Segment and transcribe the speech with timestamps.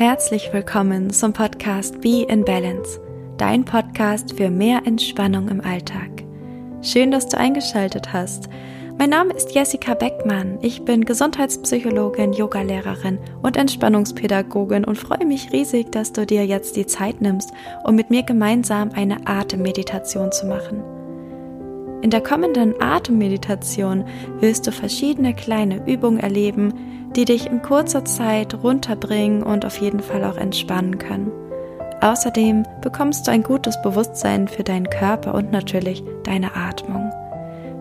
[0.00, 2.98] Herzlich willkommen zum Podcast Be in Balance,
[3.36, 6.08] dein Podcast für mehr Entspannung im Alltag.
[6.80, 8.48] Schön, dass du eingeschaltet hast.
[8.98, 10.58] Mein Name ist Jessica Beckmann.
[10.62, 16.86] Ich bin Gesundheitspsychologin, Yogalehrerin und Entspannungspädagogin und freue mich riesig, dass du dir jetzt die
[16.86, 17.50] Zeit nimmst,
[17.84, 20.82] um mit mir gemeinsam eine Atemmeditation zu machen.
[22.00, 24.06] In der kommenden Atemmeditation
[24.38, 26.72] wirst du verschiedene kleine Übungen erleben,
[27.16, 31.32] die dich in kurzer Zeit runterbringen und auf jeden Fall auch entspannen können.
[32.00, 37.12] Außerdem bekommst du ein gutes Bewusstsein für deinen Körper und natürlich deine Atmung.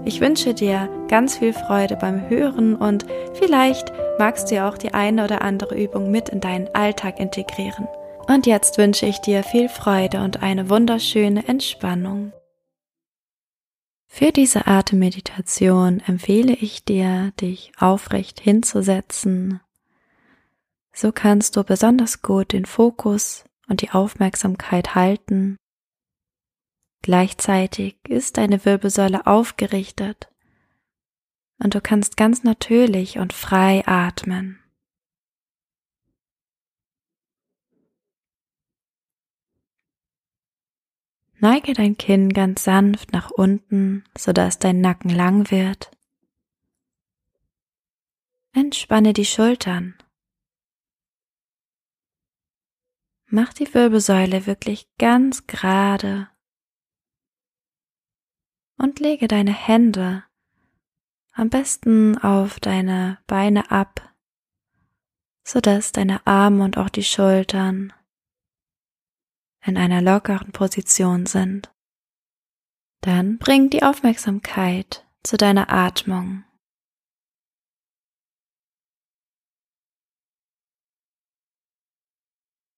[0.03, 4.93] Ich wünsche dir ganz viel Freude beim Hören und vielleicht magst du ja auch die
[4.93, 7.87] eine oder andere Übung mit in deinen Alltag integrieren.
[8.27, 12.31] Und jetzt wünsche ich dir viel Freude und eine wunderschöne Entspannung.
[14.11, 19.61] Für diese Atemmeditation empfehle ich dir, dich aufrecht hinzusetzen.
[20.91, 25.57] So kannst du besonders gut den Fokus und die Aufmerksamkeit halten.
[27.03, 30.29] Gleichzeitig ist deine Wirbelsäule aufgerichtet
[31.63, 34.59] und du kannst ganz natürlich und frei atmen.
[41.41, 45.89] Neige dein Kinn ganz sanft nach unten, sodass dein Nacken lang wird.
[48.51, 49.95] Entspanne die Schultern.
[53.27, 56.29] Mach die Wirbelsäule wirklich ganz gerade
[58.77, 60.23] und lege deine Hände
[61.31, 64.13] am besten auf deine Beine ab,
[65.43, 67.93] sodass deine Arme und auch die Schultern
[69.63, 71.73] in einer lockeren Position sind.
[73.01, 76.43] Dann bring die Aufmerksamkeit zu deiner Atmung.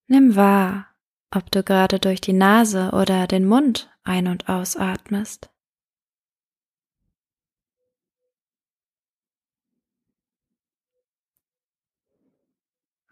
[0.07, 0.87] Nimm wahr,
[1.33, 5.49] ob du gerade durch die Nase oder den Mund ein- und ausatmest.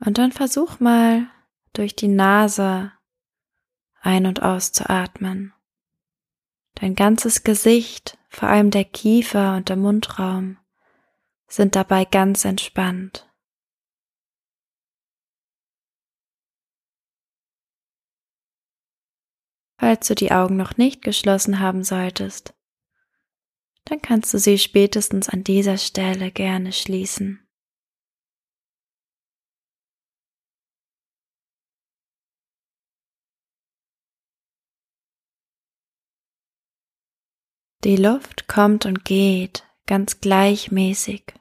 [0.01, 1.29] Und dann versuch mal
[1.73, 2.91] durch die Nase
[4.01, 5.53] ein- und auszuatmen.
[6.75, 10.57] Dein ganzes Gesicht, vor allem der Kiefer und der Mundraum,
[11.47, 13.29] sind dabei ganz entspannt.
[19.77, 22.53] Falls du die Augen noch nicht geschlossen haben solltest,
[23.85, 27.48] dann kannst du sie spätestens an dieser Stelle gerne schließen.
[37.85, 41.33] Die Luft kommt und geht ganz gleichmäßig.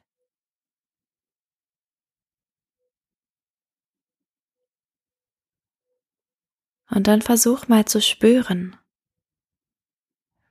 [6.91, 8.77] Und dann versuch mal zu spüren,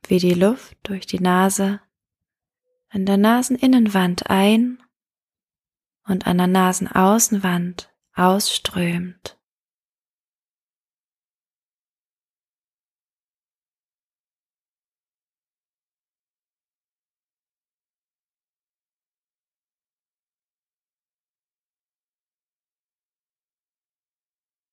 [0.08, 1.80] wie die Luft durch die Nase
[2.90, 4.84] an der Naseninnenwand ein
[6.04, 9.37] und an der Nasenaußenwand ausströmt.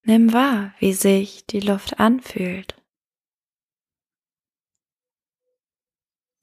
[0.06, 2.80] Nimm wahr, wie sich die Luft anfühlt.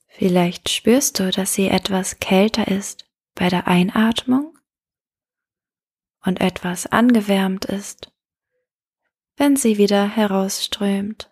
[0.08, 4.58] Vielleicht spürst du, dass sie etwas kälter ist bei der Einatmung
[6.24, 8.12] und etwas angewärmt ist,
[9.38, 11.31] wenn sie wieder herausströmt.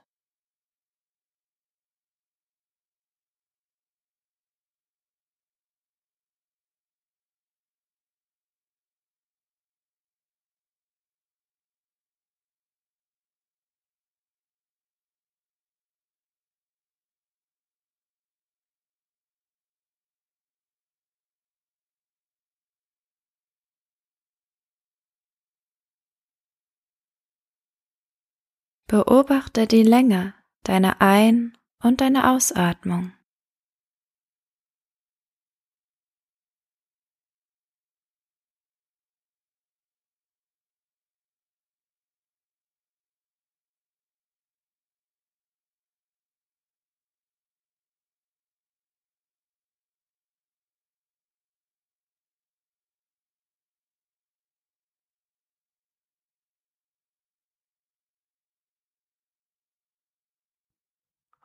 [28.89, 30.33] Beobachte die Länge
[30.63, 33.13] deiner Ein- und deiner Ausatmung.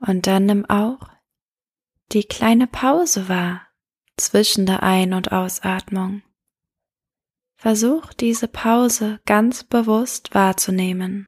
[0.07, 1.09] Und dann nimm auch
[2.13, 3.67] die kleine Pause wahr
[4.17, 6.23] zwischen der Ein- und Ausatmung.
[7.57, 11.27] Versuch diese Pause ganz bewusst wahrzunehmen.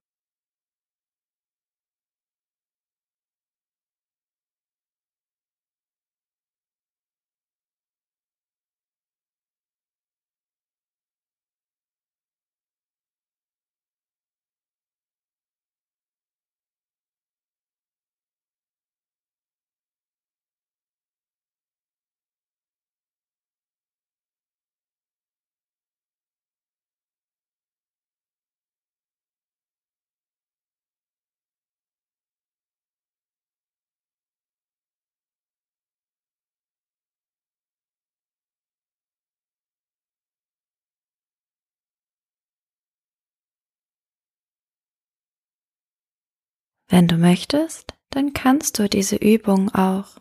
[46.89, 50.19] Wenn du möchtest, dann kannst du diese Übung auch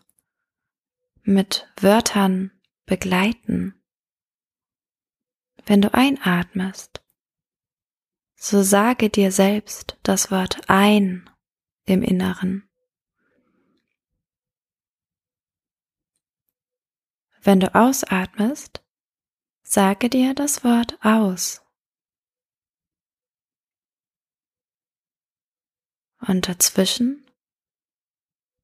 [1.22, 2.50] mit Wörtern
[2.86, 3.82] begleiten.
[5.64, 7.02] Wenn du einatmest,
[8.36, 11.28] so sage dir selbst das Wort ein
[11.84, 12.68] im Inneren.
[17.42, 18.84] Wenn du ausatmest,
[19.62, 21.65] sage dir das Wort aus.
[26.26, 27.24] Und dazwischen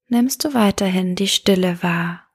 [0.07, 2.29] nimmst du weiterhin die Stille wahr.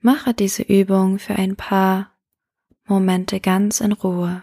[0.00, 2.16] Mache diese Übung für ein paar
[2.84, 4.42] Momente ganz in Ruhe.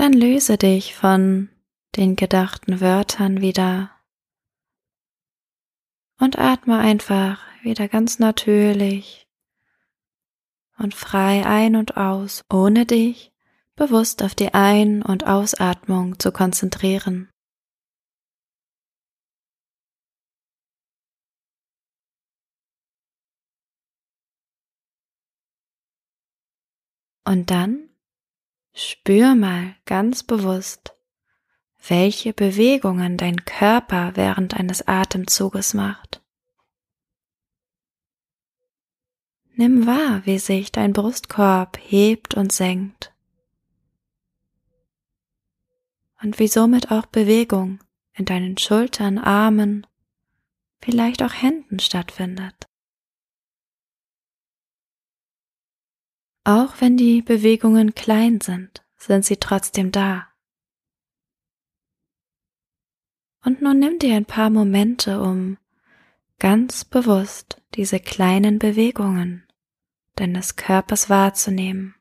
[0.00, 1.50] Dann löse dich von
[1.94, 3.90] den gedachten Wörtern wieder
[6.18, 9.28] und atme einfach wieder ganz natürlich
[10.78, 13.30] und frei ein und aus, ohne dich
[13.76, 17.28] bewusst auf die Ein- und Ausatmung zu konzentrieren.
[27.26, 27.89] Und dann
[28.72, 30.94] Spür mal ganz bewusst,
[31.88, 36.22] welche Bewegungen dein Körper während eines Atemzuges macht.
[39.54, 43.12] Nimm wahr, wie sich dein Brustkorb hebt und senkt
[46.22, 47.80] und wie somit auch Bewegung
[48.14, 49.86] in deinen Schultern, Armen,
[50.80, 52.69] vielleicht auch Händen stattfindet.
[56.50, 60.26] Auch wenn die Bewegungen klein sind, sind sie trotzdem da.
[63.44, 65.58] Und nun nimm dir ein paar Momente, um
[66.40, 69.46] ganz bewusst diese kleinen Bewegungen
[70.16, 71.94] deines Körpers wahrzunehmen.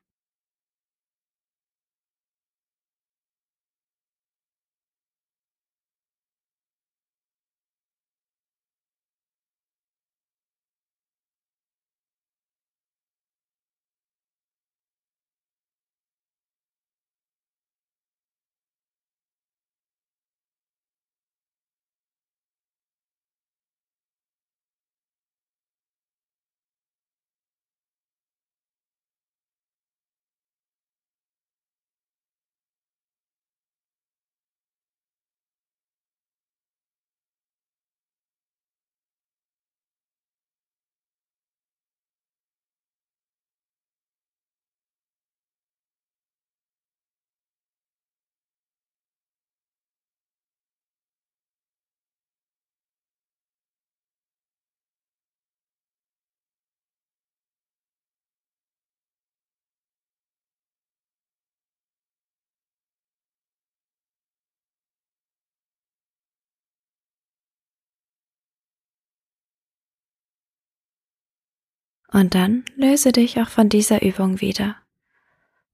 [72.11, 74.75] Und dann löse dich auch von dieser Übung wieder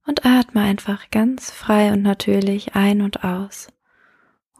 [0.06, 3.68] Und atme einfach ganz frei und natürlich ein und aus,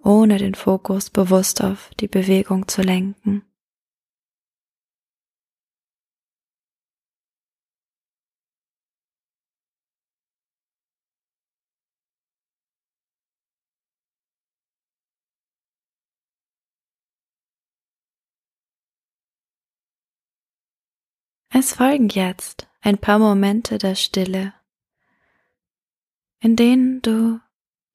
[0.03, 3.46] ohne den Fokus bewusst auf die Bewegung zu lenken.
[21.59, 24.53] Es folgen jetzt ein paar Momente der Stille,
[26.39, 27.41] in denen du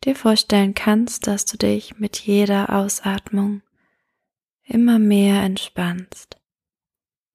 [0.04, 3.62] dir vorstellen kannst, dass du dich mit jeder Ausatmung
[4.64, 6.42] immer mehr entspannst.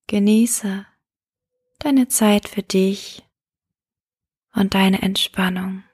[0.09, 0.85] Genieße
[1.79, 3.23] deine Zeit für dich
[4.53, 5.85] und deine Entspannung.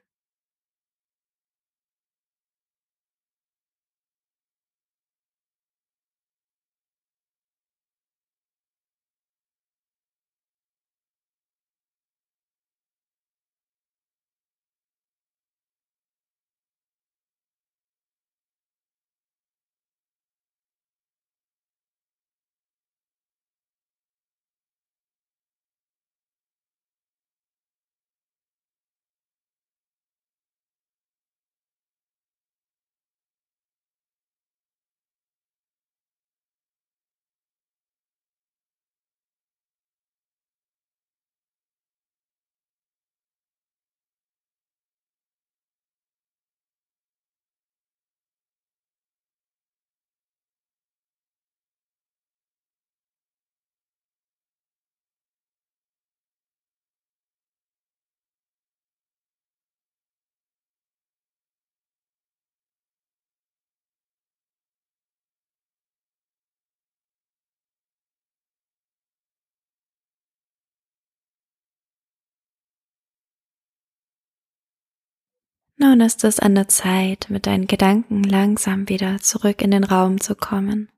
[75.83, 80.21] Nun ist es an der Zeit, mit deinen Gedanken langsam wieder zurück in den Raum
[80.21, 80.89] zu kommen.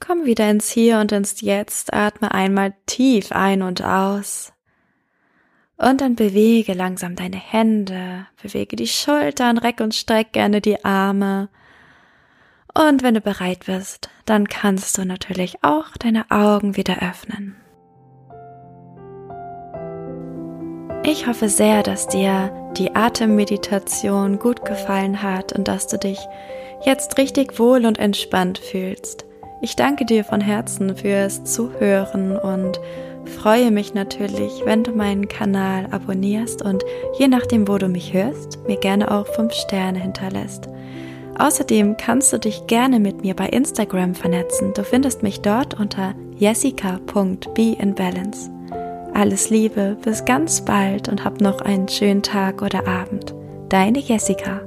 [0.00, 4.54] Komm wieder ins Hier und ins Jetzt, atme einmal tief ein und aus.
[5.76, 11.50] Und dann bewege langsam deine Hände, bewege die Schultern, reck und streck gerne die Arme.
[12.72, 17.56] Und wenn du bereit bist, dann kannst du natürlich auch deine Augen wieder öffnen.
[21.04, 26.18] Ich hoffe sehr, dass dir die Atemmeditation gut gefallen hat und dass du dich
[26.84, 29.24] jetzt richtig wohl und entspannt fühlst.
[29.60, 32.80] Ich danke dir von Herzen fürs Zuhören und
[33.24, 36.84] freue mich natürlich, wenn du meinen Kanal abonnierst und
[37.18, 40.68] je nachdem, wo du mich hörst, mir gerne auch 5 Sterne hinterlässt.
[41.38, 44.72] Außerdem kannst du dich gerne mit mir bei Instagram vernetzen.
[44.74, 48.57] Du findest mich dort unter jessica.beinbalance.
[49.18, 53.34] Alles Liebe, bis ganz bald und hab noch einen schönen Tag oder Abend.
[53.68, 54.60] Deine Jessica.